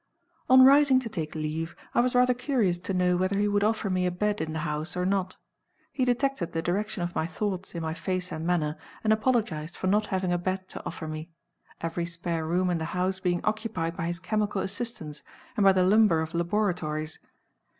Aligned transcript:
On 0.49 0.63
rising 0.65 0.99
to 1.01 1.09
take 1.09 1.35
leave, 1.35 1.75
I 1.93 2.01
was 2.01 2.15
rather 2.15 2.33
curious 2.33 2.79
to 2.79 2.93
know 2.95 3.15
whether 3.17 3.37
he 3.37 3.47
would 3.47 3.63
offer 3.63 3.87
me 3.87 4.07
a 4.07 4.11
bed 4.11 4.41
in 4.41 4.51
the 4.51 4.57
house, 4.65 4.97
or 4.97 5.05
not. 5.05 5.37
He 5.93 6.05
detected 6.05 6.53
the 6.53 6.61
direction 6.63 7.03
of 7.03 7.13
my 7.13 7.27
thoughts 7.27 7.75
in 7.75 7.83
my 7.83 7.93
face 7.93 8.31
and 8.31 8.43
manner, 8.43 8.77
and 9.03 9.13
apologized 9.13 9.75
for 9.77 9.85
not 9.85 10.07
having 10.07 10.33
a 10.33 10.39
bed 10.39 10.67
to 10.69 10.83
offer 10.87 11.07
me; 11.07 11.29
every 11.81 12.07
spare 12.07 12.47
room 12.47 12.71
in 12.71 12.79
the 12.79 12.85
house 12.97 13.19
being 13.19 13.45
occupied 13.45 13.95
by 13.95 14.07
his 14.07 14.17
chemical 14.17 14.63
assistants, 14.63 15.21
and 15.55 15.63
by 15.63 15.71
the 15.71 15.83
lumber 15.83 16.21
of 16.21 16.33
laboratories. 16.33 17.19